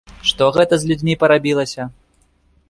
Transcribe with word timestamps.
Што 0.29 0.47
гэта 0.55 0.79
з 0.83 0.89
людзьмі 0.93 1.13
парабілася? 1.25 1.87